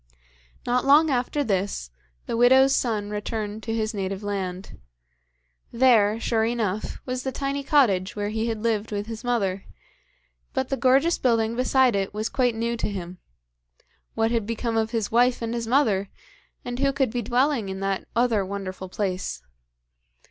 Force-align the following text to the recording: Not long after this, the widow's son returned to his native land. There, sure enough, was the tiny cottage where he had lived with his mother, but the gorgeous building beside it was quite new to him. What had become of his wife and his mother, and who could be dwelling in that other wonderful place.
Not 0.65 0.83
long 0.83 1.11
after 1.11 1.43
this, 1.43 1.91
the 2.25 2.35
widow's 2.35 2.75
son 2.75 3.11
returned 3.11 3.61
to 3.61 3.75
his 3.75 3.93
native 3.93 4.23
land. 4.23 4.79
There, 5.71 6.19
sure 6.19 6.43
enough, 6.43 6.99
was 7.05 7.21
the 7.21 7.31
tiny 7.31 7.63
cottage 7.63 8.15
where 8.15 8.29
he 8.29 8.47
had 8.47 8.63
lived 8.63 8.91
with 8.91 9.05
his 9.05 9.23
mother, 9.23 9.65
but 10.55 10.69
the 10.69 10.75
gorgeous 10.75 11.19
building 11.19 11.55
beside 11.55 11.95
it 11.95 12.15
was 12.15 12.29
quite 12.29 12.55
new 12.55 12.75
to 12.77 12.89
him. 12.89 13.19
What 14.15 14.31
had 14.31 14.47
become 14.47 14.75
of 14.75 14.89
his 14.89 15.11
wife 15.11 15.39
and 15.39 15.53
his 15.53 15.67
mother, 15.67 16.09
and 16.65 16.79
who 16.79 16.91
could 16.91 17.11
be 17.11 17.21
dwelling 17.21 17.69
in 17.69 17.79
that 17.81 18.07
other 18.15 18.43
wonderful 18.43 18.89
place. 18.89 19.43